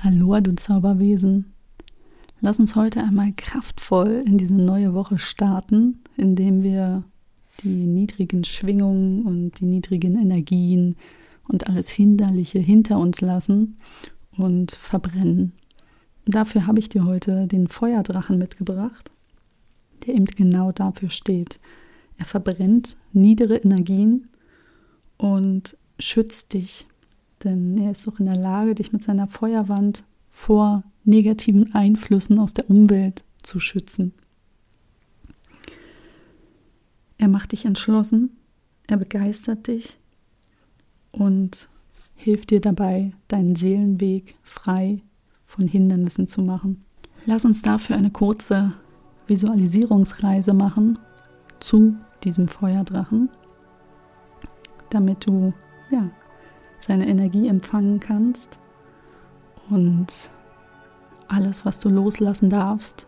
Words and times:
Aloha, 0.00 0.40
du 0.40 0.54
Zauberwesen. 0.54 1.52
Lass 2.40 2.60
uns 2.60 2.76
heute 2.76 3.02
einmal 3.02 3.32
kraftvoll 3.36 4.22
in 4.24 4.38
diese 4.38 4.54
neue 4.54 4.94
Woche 4.94 5.18
starten, 5.18 5.98
indem 6.16 6.62
wir 6.62 7.02
die 7.64 7.86
niedrigen 7.86 8.44
Schwingungen 8.44 9.22
und 9.22 9.58
die 9.58 9.64
niedrigen 9.64 10.16
Energien 10.16 10.94
und 11.48 11.68
alles 11.68 11.88
Hinderliche 11.88 12.60
hinter 12.60 12.98
uns 12.98 13.20
lassen 13.20 13.78
und 14.36 14.70
verbrennen. 14.70 15.52
Dafür 16.26 16.68
habe 16.68 16.78
ich 16.78 16.88
dir 16.88 17.04
heute 17.04 17.48
den 17.48 17.66
Feuerdrachen 17.66 18.38
mitgebracht, 18.38 19.10
der 20.06 20.14
eben 20.14 20.26
genau 20.26 20.70
dafür 20.70 21.10
steht. 21.10 21.58
Er 22.18 22.24
verbrennt 22.24 22.96
niedere 23.12 23.56
Energien 23.56 24.28
und 25.16 25.76
schützt 25.98 26.52
dich 26.52 26.86
denn 27.44 27.78
er 27.78 27.90
ist 27.90 28.08
auch 28.08 28.18
in 28.18 28.26
der 28.26 28.36
Lage, 28.36 28.74
dich 28.74 28.92
mit 28.92 29.02
seiner 29.02 29.28
Feuerwand 29.28 30.04
vor 30.28 30.82
negativen 31.04 31.74
Einflüssen 31.74 32.38
aus 32.38 32.54
der 32.54 32.68
Umwelt 32.68 33.24
zu 33.42 33.60
schützen. 33.60 34.12
Er 37.16 37.28
macht 37.28 37.52
dich 37.52 37.64
entschlossen, 37.64 38.30
er 38.86 38.96
begeistert 38.96 39.66
dich 39.66 39.98
und 41.10 41.68
hilft 42.14 42.50
dir 42.50 42.60
dabei, 42.60 43.12
deinen 43.28 43.56
Seelenweg 43.56 44.36
frei 44.42 45.02
von 45.44 45.66
Hindernissen 45.66 46.26
zu 46.26 46.42
machen. 46.42 46.84
Lass 47.26 47.44
uns 47.44 47.62
dafür 47.62 47.96
eine 47.96 48.10
kurze 48.10 48.72
Visualisierungsreise 49.26 50.54
machen 50.54 50.98
zu 51.60 51.96
diesem 52.24 52.48
Feuerdrachen, 52.48 53.28
damit 54.90 55.26
du 55.26 55.52
ja 55.90 56.10
seine 56.78 57.08
Energie 57.08 57.48
empfangen 57.48 58.00
kannst 58.00 58.58
und 59.70 60.30
alles, 61.28 61.64
was 61.64 61.80
du 61.80 61.88
loslassen 61.88 62.50
darfst, 62.50 63.06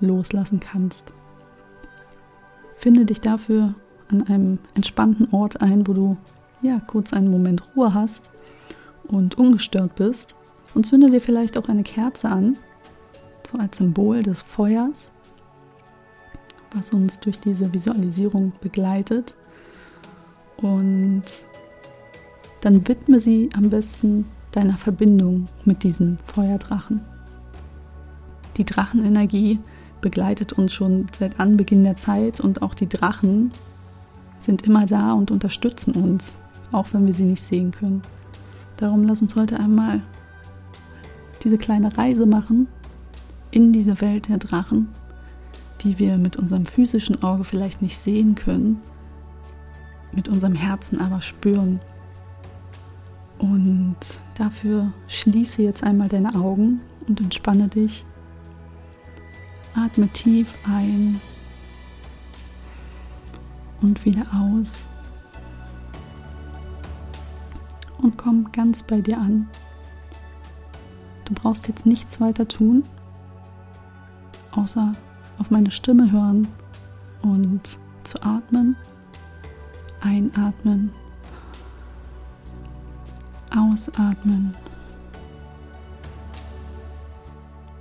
loslassen 0.00 0.60
kannst. 0.60 1.12
Finde 2.76 3.04
dich 3.04 3.20
dafür 3.20 3.74
an 4.08 4.22
einem 4.26 4.58
entspannten 4.74 5.28
Ort 5.32 5.60
ein, 5.60 5.86
wo 5.86 5.92
du 5.92 6.16
ja 6.62 6.80
kurz 6.80 7.12
einen 7.12 7.30
Moment 7.30 7.62
Ruhe 7.76 7.94
hast 7.94 8.30
und 9.06 9.38
ungestört 9.38 9.94
bist 9.94 10.34
und 10.74 10.86
zünde 10.86 11.10
dir 11.10 11.20
vielleicht 11.20 11.58
auch 11.58 11.68
eine 11.68 11.82
Kerze 11.82 12.28
an, 12.28 12.56
so 13.46 13.58
als 13.58 13.78
Symbol 13.78 14.22
des 14.22 14.42
Feuers, 14.42 15.10
was 16.74 16.92
uns 16.92 17.18
durch 17.20 17.40
diese 17.40 17.72
Visualisierung 17.72 18.52
begleitet. 18.60 19.34
Und 20.56 21.24
dann 22.60 22.86
widme 22.86 23.20
sie 23.20 23.48
am 23.54 23.70
besten 23.70 24.26
deiner 24.52 24.76
Verbindung 24.76 25.46
mit 25.64 25.82
diesem 25.82 26.18
Feuerdrachen. 26.18 27.00
Die 28.56 28.64
Drachenenergie 28.64 29.58
begleitet 30.00 30.52
uns 30.52 30.72
schon 30.72 31.06
seit 31.18 31.38
Anbeginn 31.40 31.84
der 31.84 31.96
Zeit 31.96 32.40
und 32.40 32.62
auch 32.62 32.74
die 32.74 32.88
Drachen 32.88 33.52
sind 34.38 34.62
immer 34.62 34.86
da 34.86 35.12
und 35.12 35.30
unterstützen 35.30 35.92
uns, 35.92 36.36
auch 36.72 36.88
wenn 36.92 37.06
wir 37.06 37.14
sie 37.14 37.24
nicht 37.24 37.42
sehen 37.42 37.70
können. 37.70 38.02
Darum 38.76 39.04
lass 39.04 39.22
uns 39.22 39.36
heute 39.36 39.58
einmal 39.58 40.00
diese 41.44 41.58
kleine 41.58 41.96
Reise 41.96 42.26
machen 42.26 42.66
in 43.50 43.72
diese 43.72 44.00
Welt 44.00 44.28
der 44.28 44.38
Drachen, 44.38 44.88
die 45.82 45.98
wir 45.98 46.18
mit 46.18 46.36
unserem 46.36 46.64
physischen 46.64 47.22
Auge 47.22 47.44
vielleicht 47.44 47.82
nicht 47.82 47.98
sehen 47.98 48.34
können, 48.34 48.80
mit 50.12 50.28
unserem 50.28 50.54
Herzen 50.54 51.00
aber 51.00 51.20
spüren 51.20 51.80
und 53.40 53.96
dafür 54.34 54.92
schließe 55.08 55.62
jetzt 55.62 55.82
einmal 55.82 56.08
deine 56.08 56.34
Augen 56.34 56.80
und 57.08 57.20
entspanne 57.20 57.68
dich. 57.68 58.04
Atme 59.74 60.08
tief 60.08 60.54
ein 60.66 61.20
und 63.80 64.04
wieder 64.04 64.26
aus. 64.34 64.86
Und 67.98 68.16
komm 68.18 68.50
ganz 68.52 68.82
bei 68.82 69.00
dir 69.00 69.18
an. 69.18 69.48
Du 71.24 71.34
brauchst 71.34 71.68
jetzt 71.68 71.86
nichts 71.86 72.20
weiter 72.20 72.46
tun, 72.46 72.84
außer 74.52 74.92
auf 75.38 75.50
meine 75.50 75.70
Stimme 75.70 76.10
hören 76.10 76.48
und 77.22 77.78
zu 78.04 78.20
atmen. 78.22 78.76
Einatmen 80.00 80.90
Ausatmen. 83.50 84.54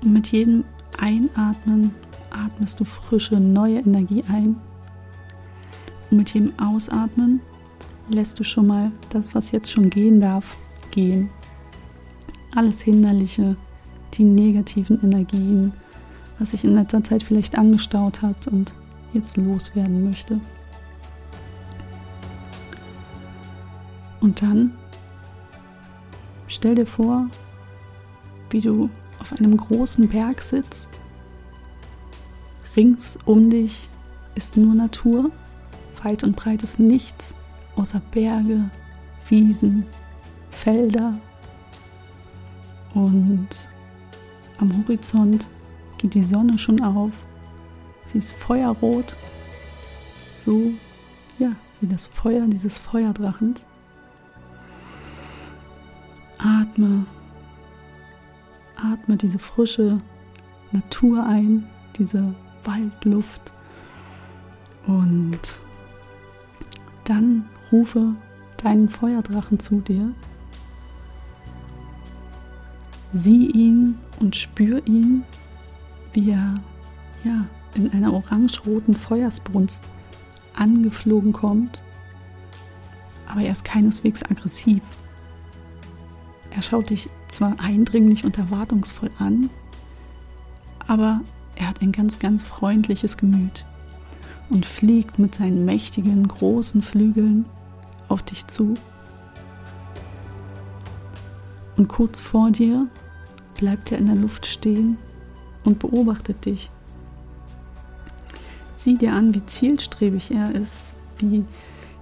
Und 0.02 0.14
mit 0.14 0.32
jedem 0.32 0.64
Einatmen 0.98 1.94
atmest 2.30 2.80
du 2.80 2.86
frische, 2.86 3.40
neue 3.40 3.80
Energie 3.80 4.24
ein. 4.30 4.56
Und 6.10 6.18
mit 6.18 6.34
jedem 6.34 6.54
Ausatmen 6.60 7.42
lässt 8.10 8.40
du 8.40 8.44
schon 8.44 8.68
mal 8.68 8.92
das, 9.10 9.36
was 9.36 9.52
jetzt 9.52 9.72
schon 9.72 9.90
gehen 9.90 10.20
darf, 10.20 10.58
gehen. 10.92 11.30
Alles 12.56 12.82
Hinderliche, 12.82 13.56
die 14.16 14.24
negativen 14.24 15.02
Energien, 15.04 15.74
was 16.40 16.52
sich 16.52 16.64
in 16.64 16.74
letzter 16.74 17.04
Zeit 17.04 17.22
vielleicht 17.22 17.58
angestaut 17.58 18.22
hat 18.22 18.48
und 18.48 18.74
jetzt 19.14 19.38
loswerden 19.38 20.06
möchte. 20.06 20.40
Und 24.22 24.42
dann 24.42 24.74
Stell 26.50 26.74
dir 26.74 26.88
vor, 26.88 27.28
wie 28.50 28.60
du 28.60 28.90
auf 29.20 29.34
einem 29.34 29.56
großen 29.56 30.10
Berg 30.10 30.42
sitzt. 30.42 30.90
Rings 32.76 33.20
um 33.26 33.52
dich 33.52 33.88
ist 34.34 34.58
nur 34.58 34.74
Natur, 34.74 35.30
weit 36.02 36.24
und 36.24 36.36
breit 36.36 36.64
ist 36.64 36.80
nichts 36.80 37.36
außer 37.76 38.02
Berge, 38.12 38.72
Wiesen, 39.28 39.86
Felder. 40.50 41.20
Und 42.96 43.50
am 44.58 44.76
Horizont 44.76 45.48
geht 46.00 46.16
die 46.16 46.24
Sonne 46.24 46.58
schon 46.58 46.82
auf. 46.82 47.12
Sie 48.08 48.18
ist 48.18 48.34
feuerrot, 48.34 49.16
so 50.32 50.72
ja, 51.38 51.52
wie 51.80 51.88
das 51.88 52.08
Feuer 52.08 52.48
dieses 52.48 52.80
Feuerdrachens. 52.80 53.68
Atme, 56.40 57.06
atme 58.76 59.18
diese 59.18 59.40
frische 59.40 60.00
Natur 60.72 61.26
ein, 61.26 61.68
diese 61.98 62.34
Waldluft 62.64 63.54
und 64.88 65.40
dann 67.04 67.48
rufe 67.72 68.16
deinen 68.58 68.90
Feuerdrachen 68.90 69.60
zu 69.60 69.82
dir. 69.82 70.12
Sieh 73.14 73.48
ihn 73.48 73.98
und 74.20 74.36
spür 74.36 74.82
ihn, 74.88 75.24
wie 76.14 76.32
er 76.32 76.60
ja, 77.24 77.46
in 77.76 77.92
einer 77.92 78.14
orange-roten 78.14 78.96
Feuersbrunst 78.96 79.84
angeflogen 80.56 81.34
kommt. 81.34 81.84
Aber 83.28 83.42
er 83.42 83.52
ist 83.52 83.64
keineswegs 83.64 84.24
aggressiv. 84.24 84.82
Er 86.60 86.64
schaut 86.64 86.90
dich 86.90 87.10
zwar 87.30 87.56
eindringlich 87.62 88.26
und 88.26 88.38
erwartungsvoll 88.38 89.10
an, 89.18 89.50
aber 90.88 91.22
er 91.56 91.70
hat 91.70 91.82
ein 91.82 91.94
ganz, 91.94 92.20
ganz 92.20 92.44
freundliches 92.44 93.16
Gemüt 93.16 93.66
und 94.50 94.66
fliegt 94.66 95.20
mit 95.20 95.36
seinen 95.36 95.64
mächtigen, 95.64 96.28
großen 96.28 96.82
Flügeln 96.82 97.46
auf 98.10 98.24
dich 98.24 98.46
zu. 98.48 98.74
Und 101.78 101.88
kurz 101.88 102.20
vor 102.20 102.52
dir 102.52 102.88
bleibt 103.58 103.94
er 103.94 104.00
in 104.00 104.08
der 104.08 104.16
Luft 104.16 104.46
stehen 104.46 104.98
und 105.64 105.80
beobachtet 105.80 106.44
dich. 106.44 106.70
Sieh 108.76 108.98
dir 108.98 109.14
an, 109.14 109.34
wie 109.34 109.46
zielstrebig 109.46 110.32
er 110.32 110.54
ist, 110.54 110.92
wie, 111.20 111.46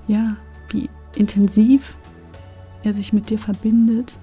ja, 0.07 0.35
wie 0.69 0.89
intensiv 1.15 1.95
er 2.81 2.95
sich 2.95 3.13
mit 3.13 3.29
dir 3.29 3.37
verbindet 3.37 4.17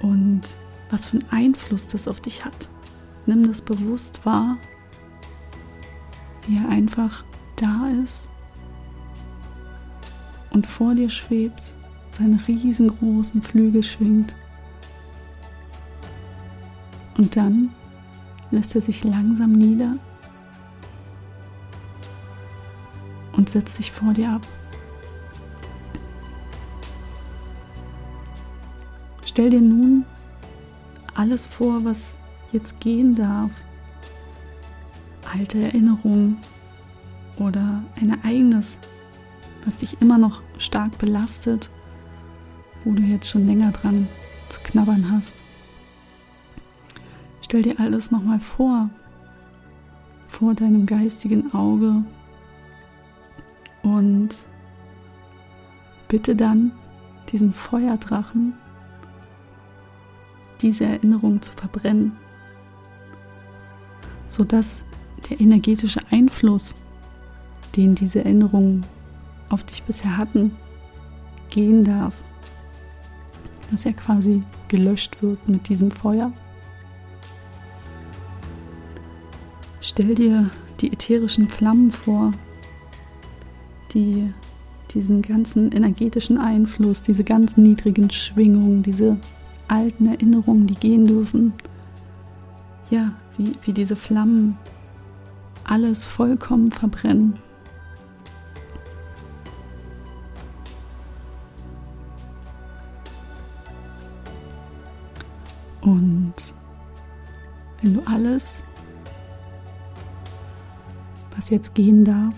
und 0.00 0.42
was 0.90 1.06
für 1.06 1.18
einen 1.18 1.30
Einfluss 1.30 1.88
das 1.88 2.08
auf 2.08 2.20
dich 2.20 2.44
hat. 2.44 2.68
Nimm 3.26 3.46
das 3.48 3.60
bewusst 3.60 4.24
wahr, 4.24 4.56
wie 6.46 6.56
er 6.56 6.68
einfach 6.68 7.24
da 7.56 7.88
ist 8.04 8.28
und 10.50 10.66
vor 10.66 10.94
dir 10.94 11.10
schwebt, 11.10 11.74
seine 12.10 12.38
riesengroßen 12.46 13.42
Flügel 13.42 13.82
schwingt. 13.82 14.34
Und 17.18 17.36
dann 17.36 17.70
lässt 18.50 18.74
er 18.74 18.80
sich 18.80 19.04
langsam 19.04 19.52
nieder 19.52 19.98
und 23.32 23.50
setzt 23.50 23.76
sich 23.76 23.92
vor 23.92 24.12
dir 24.12 24.30
ab. 24.30 24.46
Stell 29.36 29.50
dir 29.50 29.60
nun 29.60 30.06
alles 31.14 31.44
vor, 31.44 31.84
was 31.84 32.16
jetzt 32.52 32.80
gehen 32.80 33.14
darf. 33.14 33.50
Alte 35.30 35.58
Erinnerungen 35.58 36.38
oder 37.36 37.84
ein 38.00 38.18
Ereignis, 38.18 38.78
was 39.66 39.76
dich 39.76 40.00
immer 40.00 40.16
noch 40.16 40.40
stark 40.56 40.96
belastet, 40.96 41.68
wo 42.82 42.94
du 42.94 43.02
jetzt 43.02 43.28
schon 43.28 43.46
länger 43.46 43.72
dran 43.72 44.08
zu 44.48 44.58
knabbern 44.60 45.10
hast. 45.10 45.36
Stell 47.42 47.60
dir 47.60 47.78
alles 47.78 48.10
nochmal 48.10 48.40
vor, 48.40 48.88
vor 50.28 50.54
deinem 50.54 50.86
geistigen 50.86 51.52
Auge 51.52 52.04
und 53.82 54.46
bitte 56.08 56.34
dann 56.34 56.72
diesen 57.30 57.52
Feuerdrachen, 57.52 58.54
diese 60.62 60.84
Erinnerung 60.84 61.42
zu 61.42 61.52
verbrennen, 61.52 62.12
sodass 64.26 64.84
der 65.30 65.40
energetische 65.40 66.00
Einfluss, 66.10 66.74
den 67.76 67.94
diese 67.94 68.24
Erinnerungen 68.24 68.86
auf 69.48 69.64
dich 69.64 69.82
bisher 69.82 70.16
hatten, 70.16 70.56
gehen 71.50 71.84
darf, 71.84 72.14
dass 73.70 73.84
er 73.84 73.92
quasi 73.92 74.42
gelöscht 74.68 75.22
wird 75.22 75.48
mit 75.48 75.68
diesem 75.68 75.90
Feuer. 75.90 76.32
Stell 79.80 80.14
dir 80.14 80.50
die 80.80 80.92
ätherischen 80.92 81.48
Flammen 81.48 81.90
vor, 81.90 82.32
die 83.94 84.32
diesen 84.92 85.22
ganzen 85.22 85.72
energetischen 85.72 86.38
Einfluss, 86.38 87.02
diese 87.02 87.24
ganz 87.24 87.56
niedrigen 87.56 88.10
Schwingungen, 88.10 88.82
diese 88.82 89.18
alten 89.68 90.06
Erinnerungen, 90.06 90.66
die 90.66 90.74
gehen 90.74 91.06
dürfen, 91.06 91.52
ja, 92.90 93.12
wie, 93.36 93.52
wie 93.64 93.72
diese 93.72 93.96
Flammen 93.96 94.56
alles 95.64 96.04
vollkommen 96.04 96.70
verbrennen. 96.70 97.38
Und 105.80 106.34
wenn 107.80 107.94
du 107.94 108.02
alles, 108.06 108.64
was 111.34 111.50
jetzt 111.50 111.74
gehen 111.74 112.04
darf, 112.04 112.34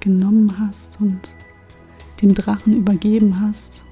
genommen 0.00 0.58
hast 0.58 0.98
und 0.98 1.20
dem 2.22 2.34
Drachen 2.34 2.74
übergeben 2.74 3.38
hast 3.40 3.84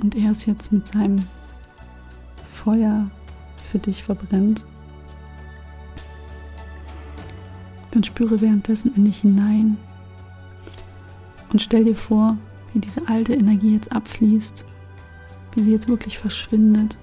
und 0.00 0.14
er 0.14 0.32
es 0.32 0.46
jetzt 0.46 0.72
mit 0.72 0.86
seinem 0.86 1.18
Feuer 2.52 3.10
für 3.70 3.78
dich 3.78 4.02
verbrennt, 4.02 4.64
dann 7.90 8.04
spüre 8.04 8.40
währenddessen 8.40 8.94
in 8.94 9.04
dich 9.04 9.20
hinein 9.20 9.76
und 11.50 11.62
stell 11.62 11.84
dir 11.84 11.96
vor, 11.96 12.36
wie 12.72 12.80
diese 12.80 13.08
alte 13.08 13.34
Energie 13.34 13.74
jetzt 13.74 13.92
abfließt, 13.92 14.64
wie 15.54 15.62
sie 15.62 15.72
jetzt 15.72 15.88
wirklich 15.88 16.18
verschwindet. 16.18 16.96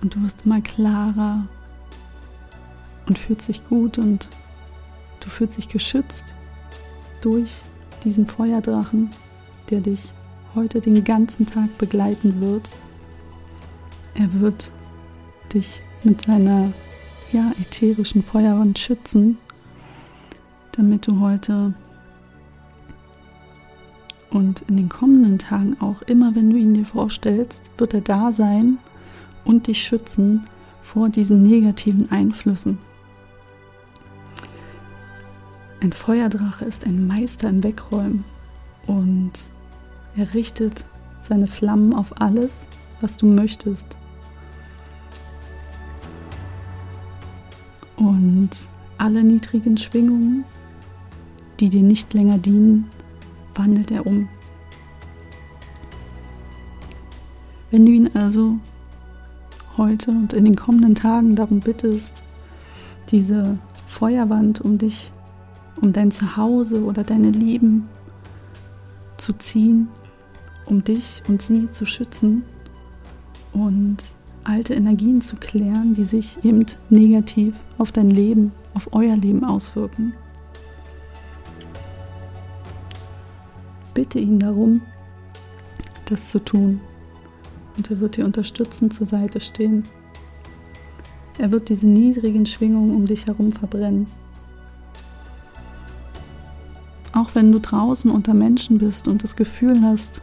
Und 0.00 0.14
du 0.14 0.22
wirst 0.22 0.44
immer 0.44 0.60
klarer 0.60 1.46
und 3.06 3.18
fühlt 3.18 3.42
sich 3.42 3.66
gut 3.68 3.98
und 3.98 4.28
du 5.20 5.28
fühlst 5.28 5.56
dich 5.56 5.68
geschützt 5.68 6.24
durch 7.20 7.62
diesen 8.04 8.26
Feuerdrachen, 8.26 9.10
der 9.70 9.80
dich 9.80 10.12
heute 10.54 10.80
den 10.80 11.02
ganzen 11.04 11.46
Tag 11.46 11.76
begleiten 11.78 12.40
wird. 12.40 12.70
Er 14.14 14.32
wird 14.40 14.70
dich 15.54 15.80
mit 16.02 16.22
seiner 16.22 16.72
ja, 17.32 17.52
ätherischen 17.60 18.22
Feuerwand 18.22 18.78
schützen, 18.78 19.38
damit 20.72 21.06
du 21.06 21.20
heute 21.20 21.74
und 24.30 24.62
in 24.62 24.76
den 24.78 24.88
kommenden 24.88 25.38
Tagen 25.38 25.76
auch 25.80 26.02
immer, 26.02 26.34
wenn 26.34 26.50
du 26.50 26.56
ihn 26.56 26.74
dir 26.74 26.86
vorstellst, 26.86 27.70
wird 27.76 27.94
er 27.94 28.00
da 28.00 28.32
sein 28.32 28.78
und 29.44 29.66
dich 29.66 29.82
schützen 29.82 30.46
vor 30.82 31.08
diesen 31.08 31.42
negativen 31.42 32.10
Einflüssen. 32.10 32.78
Ein 35.80 35.92
Feuerdrache 35.92 36.64
ist 36.64 36.84
ein 36.84 37.06
Meister 37.06 37.48
im 37.48 37.62
Wegräumen 37.62 38.24
und 38.86 39.44
er 40.16 40.34
richtet 40.34 40.84
seine 41.20 41.46
Flammen 41.46 41.94
auf 41.94 42.20
alles, 42.20 42.66
was 43.00 43.16
du 43.16 43.26
möchtest. 43.26 43.86
Und 47.96 48.50
alle 48.98 49.22
niedrigen 49.22 49.76
Schwingungen, 49.76 50.44
die 51.60 51.68
dir 51.68 51.82
nicht 51.82 52.12
länger 52.14 52.38
dienen, 52.38 52.90
wandelt 53.54 53.90
er 53.90 54.06
um. 54.06 54.28
Wenn 57.70 57.86
du 57.86 57.92
ihn 57.92 58.10
also 58.14 58.56
heute 59.76 60.10
und 60.10 60.32
in 60.32 60.44
den 60.44 60.56
kommenden 60.56 60.94
Tagen 60.94 61.36
darum 61.36 61.60
bittest, 61.60 62.22
diese 63.10 63.58
Feuerwand 63.86 64.60
um 64.60 64.78
dich, 64.78 65.12
um 65.80 65.92
dein 65.92 66.10
Zuhause 66.10 66.84
oder 66.84 67.02
deine 67.02 67.30
Lieben 67.30 67.88
zu 69.16 69.32
ziehen, 69.32 69.88
um 70.66 70.84
dich 70.84 71.22
und 71.28 71.42
sie 71.42 71.70
zu 71.70 71.86
schützen 71.86 72.44
und 73.52 73.98
alte 74.44 74.74
Energien 74.74 75.20
zu 75.20 75.36
klären, 75.36 75.94
die 75.94 76.04
sich 76.04 76.44
eben 76.44 76.66
negativ 76.90 77.54
auf 77.78 77.92
dein 77.92 78.10
Leben, 78.10 78.52
auf 78.74 78.88
euer 78.92 79.16
Leben 79.16 79.44
auswirken. 79.44 80.14
Bitte 83.94 84.18
ihn 84.18 84.38
darum, 84.38 84.80
das 86.06 86.30
zu 86.30 86.38
tun. 86.38 86.80
Und 87.76 87.90
er 87.90 88.00
wird 88.00 88.16
dir 88.16 88.24
unterstützend 88.24 88.92
zur 88.92 89.06
Seite 89.06 89.40
stehen. 89.40 89.84
Er 91.38 91.50
wird 91.50 91.68
diese 91.68 91.86
niedrigen 91.86 92.46
Schwingungen 92.46 92.94
um 92.94 93.06
dich 93.06 93.26
herum 93.26 93.52
verbrennen. 93.52 94.06
Auch 97.12 97.34
wenn 97.34 97.52
du 97.52 97.60
draußen 97.60 98.10
unter 98.10 98.32
Menschen 98.34 98.78
bist 98.78 99.08
und 99.08 99.22
das 99.22 99.36
Gefühl 99.36 99.82
hast, 99.82 100.22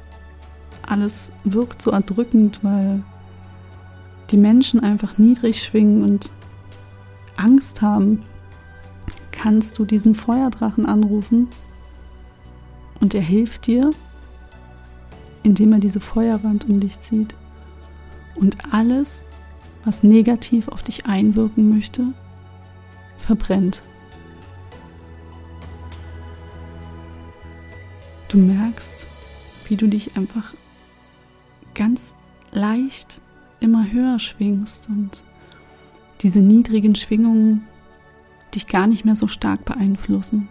alles 0.89 1.31
wirkt 1.43 1.81
so 1.81 1.91
erdrückend, 1.91 2.63
weil 2.63 3.03
die 4.31 4.37
Menschen 4.37 4.79
einfach 4.79 5.17
niedrig 5.17 5.63
schwingen 5.63 6.03
und 6.03 6.31
Angst 7.37 7.81
haben, 7.81 8.23
kannst 9.31 9.79
du 9.79 9.85
diesen 9.85 10.15
Feuerdrachen 10.15 10.85
anrufen? 10.85 11.47
Und 12.99 13.13
er 13.13 13.21
hilft 13.21 13.67
dir, 13.67 13.91
indem 15.43 15.73
er 15.73 15.79
diese 15.79 16.01
Feuerwand 16.01 16.67
um 16.67 16.79
dich 16.79 16.99
zieht. 16.99 17.35
Und 18.35 18.57
alles, 18.73 19.23
was 19.85 20.03
negativ 20.03 20.67
auf 20.67 20.83
dich 20.83 21.05
einwirken 21.05 21.69
möchte, 21.69 22.03
verbrennt. 23.17 23.83
Du 28.27 28.37
merkst, 28.37 29.07
wie 29.67 29.75
du 29.75 29.87
dich 29.87 30.17
einfach 30.17 30.53
ganz 31.79 32.13
leicht 32.51 33.21
immer 33.61 33.89
höher 33.89 34.19
schwingst 34.19 34.89
und 34.89 35.23
diese 36.19 36.41
niedrigen 36.41 36.93
Schwingungen 36.93 37.65
dich 38.53 38.67
gar 38.67 38.85
nicht 38.85 39.05
mehr 39.05 39.15
so 39.15 39.27
stark 39.27 39.63
beeinflussen. 39.63 40.49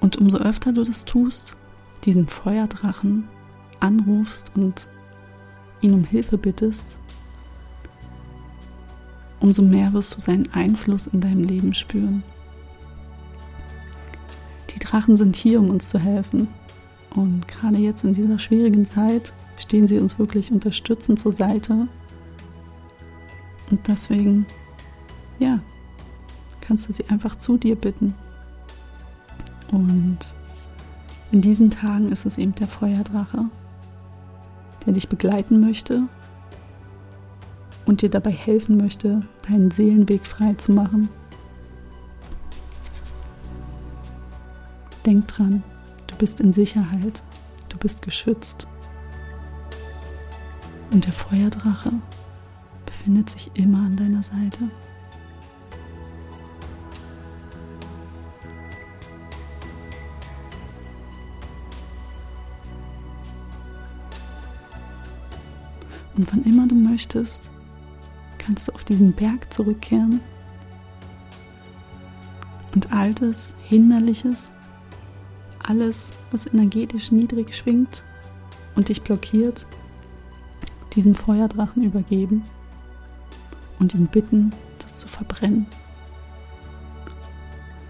Und 0.00 0.16
umso 0.16 0.38
öfter 0.38 0.72
du 0.72 0.82
das 0.82 1.04
tust, 1.04 1.56
diesen 2.04 2.26
Feuerdrachen 2.26 3.28
anrufst 3.80 4.52
und 4.54 4.88
ihn 5.82 5.92
um 5.92 6.04
Hilfe 6.04 6.38
bittest, 6.38 6.96
umso 9.40 9.60
mehr 9.60 9.92
wirst 9.92 10.16
du 10.16 10.20
seinen 10.20 10.50
Einfluss 10.54 11.06
in 11.06 11.20
deinem 11.20 11.44
Leben 11.44 11.74
spüren. 11.74 12.22
Die 14.70 14.78
Drachen 14.78 15.18
sind 15.18 15.36
hier, 15.36 15.60
um 15.60 15.68
uns 15.68 15.90
zu 15.90 15.98
helfen. 15.98 16.48
Und 17.16 17.48
gerade 17.48 17.78
jetzt 17.78 18.04
in 18.04 18.14
dieser 18.14 18.38
schwierigen 18.38 18.86
Zeit 18.86 19.32
stehen 19.56 19.88
sie 19.88 19.98
uns 19.98 20.18
wirklich 20.18 20.52
unterstützend 20.52 21.18
zur 21.18 21.32
Seite. 21.32 21.88
Und 23.70 23.88
deswegen, 23.88 24.46
ja, 25.40 25.58
kannst 26.60 26.88
du 26.88 26.92
sie 26.92 27.08
einfach 27.08 27.34
zu 27.34 27.56
dir 27.56 27.74
bitten. 27.74 28.14
Und 29.72 30.18
in 31.32 31.40
diesen 31.40 31.70
Tagen 31.70 32.12
ist 32.12 32.24
es 32.24 32.38
eben 32.38 32.54
der 32.54 32.68
Feuerdrache, 32.68 33.46
der 34.86 34.92
dich 34.92 35.08
begleiten 35.08 35.60
möchte 35.60 36.02
und 37.86 38.02
dir 38.02 38.10
dabei 38.10 38.30
helfen 38.30 38.76
möchte, 38.76 39.22
deinen 39.48 39.72
Seelenweg 39.72 40.24
frei 40.24 40.54
zu 40.54 40.70
machen 40.70 41.08
Denk 45.06 45.28
dran, 45.28 45.62
du 46.16 46.20
bist 46.20 46.40
in 46.40 46.50
Sicherheit. 46.50 47.22
Du 47.68 47.76
bist 47.76 48.00
geschützt. 48.00 48.66
Und 50.90 51.04
der 51.04 51.12
Feuerdrache 51.12 51.92
befindet 52.86 53.28
sich 53.28 53.50
immer 53.52 53.80
an 53.80 53.96
deiner 53.96 54.22
Seite. 54.22 54.70
Und 66.16 66.32
wann 66.32 66.44
immer 66.44 66.66
du 66.66 66.74
möchtest, 66.74 67.50
kannst 68.38 68.68
du 68.68 68.72
auf 68.72 68.84
diesen 68.84 69.12
Berg 69.12 69.52
zurückkehren 69.52 70.20
und 72.74 72.90
altes, 72.90 73.54
hinderliches, 73.68 74.50
alles, 75.66 76.12
was 76.30 76.46
energetisch 76.46 77.12
niedrig 77.12 77.54
schwingt 77.54 78.02
und 78.74 78.88
dich 78.88 79.02
blockiert, 79.02 79.66
diesem 80.94 81.14
Feuerdrachen 81.14 81.82
übergeben 81.82 82.44
und 83.78 83.94
ihn 83.94 84.06
bitten, 84.06 84.54
das 84.78 85.00
zu 85.00 85.08
verbrennen. 85.08 85.66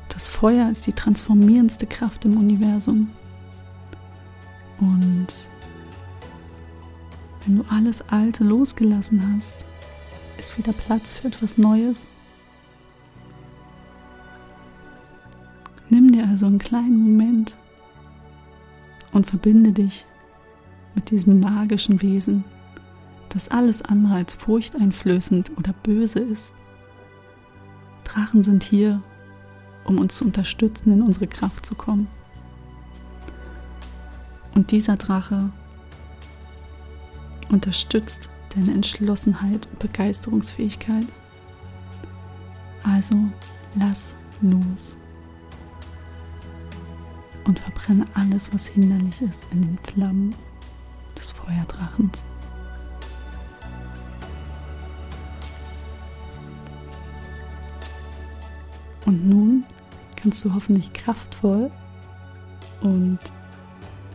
Das 0.09 0.28
Feuer 0.28 0.71
ist 0.71 0.87
die 0.87 0.92
transformierendste 0.92 1.87
Kraft 1.87 2.25
im 2.25 2.37
Universum. 2.37 3.11
Und 4.80 5.49
wenn 7.45 7.56
du 7.59 7.64
alles 7.68 8.02
Alte 8.09 8.42
losgelassen 8.42 9.35
hast, 9.35 9.54
ist 10.38 10.59
wieder 10.59 10.73
Platz 10.73 11.14
für 11.14 11.28
etwas 11.28 11.59
Neues. 11.59 12.09
Nimm 15.88 16.11
dir 16.11 16.26
also 16.26 16.47
einen 16.47 16.59
kleinen 16.59 16.99
Moment 16.99 17.56
und 19.16 19.26
verbinde 19.26 19.73
dich 19.73 20.04
mit 20.94 21.11
diesem 21.11 21.40
magischen 21.40 22.02
Wesen, 22.02 22.44
das 23.30 23.49
alles 23.49 23.80
andere 23.80 24.14
als 24.14 24.35
furchteinflößend 24.35 25.52
oder 25.56 25.73
böse 25.73 26.18
ist. 26.18 26.52
Drachen 28.04 28.42
sind 28.42 28.62
hier, 28.62 29.02
um 29.85 29.99
uns 29.99 30.18
zu 30.18 30.26
unterstützen, 30.26 30.92
in 30.92 31.00
unsere 31.00 31.26
Kraft 31.26 31.64
zu 31.64 31.75
kommen. 31.75 32.08
Und 34.54 34.70
dieser 34.70 34.96
Drache 34.96 35.50
unterstützt 37.50 38.28
deine 38.54 38.73
Entschlossenheit 38.73 39.66
und 39.66 39.78
Begeisterungsfähigkeit. 39.78 41.06
Also 42.82 43.16
lass 43.76 44.08
los 44.42 44.96
und 47.46 47.60
verbrenne 47.60 48.06
alles, 48.14 48.52
was 48.52 48.66
hinderlich 48.66 49.22
ist, 49.22 49.46
in 49.52 49.62
den 49.62 49.78
Flammen 49.78 50.34
des 51.16 51.30
Feuerdrachens. 51.30 52.24
Und 59.06 59.28
nun 59.28 59.64
kannst 60.16 60.44
du 60.44 60.52
hoffentlich 60.52 60.92
kraftvoll 60.92 61.70
und 62.80 63.18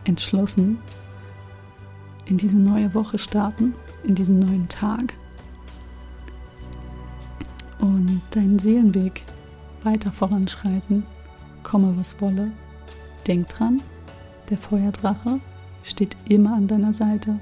entschlossen 0.04 0.78
in 2.26 2.36
diese 2.36 2.58
neue 2.58 2.92
Woche 2.92 3.18
starten, 3.18 3.74
in 4.04 4.14
diesen 4.14 4.38
neuen 4.40 4.68
Tag 4.68 5.14
und 7.78 8.20
deinen 8.30 8.58
Seelenweg 8.58 9.24
weiter 9.82 10.12
voranschreiten, 10.12 11.04
komme 11.62 11.96
was 11.96 12.20
wolle. 12.20 12.52
Denk 13.26 13.48
dran, 13.48 13.80
der 14.50 14.58
Feuerdrache 14.58 15.40
steht 15.84 16.16
immer 16.28 16.54
an 16.54 16.66
deiner 16.66 16.92
Seite. 16.92 17.38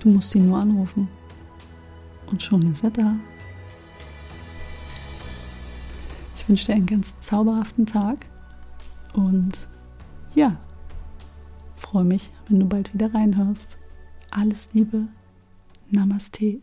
Du 0.00 0.08
musst 0.08 0.34
ihn 0.34 0.46
nur 0.48 0.58
anrufen. 0.58 1.08
Und 2.26 2.42
schon 2.42 2.62
ist 2.70 2.82
er 2.82 2.90
da. 2.90 3.16
Ich 6.36 6.48
wünsche 6.48 6.66
dir 6.66 6.74
einen 6.74 6.86
ganz 6.86 7.18
zauberhaften 7.20 7.86
Tag 7.86 8.26
und 9.14 9.66
ja, 10.34 10.56
freue 11.76 12.04
mich, 12.04 12.30
wenn 12.48 12.60
du 12.60 12.66
bald 12.66 12.92
wieder 12.92 13.14
reinhörst. 13.14 13.78
Alles 14.30 14.68
Liebe, 14.72 15.06
Namaste. 15.90 16.60